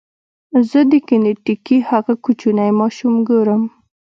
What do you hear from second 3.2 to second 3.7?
ګورم.